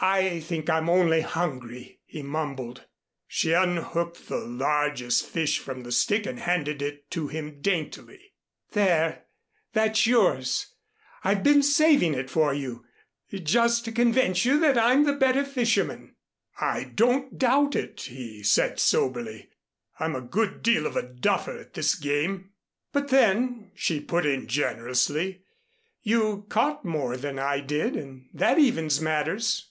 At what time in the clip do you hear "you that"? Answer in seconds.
14.44-14.78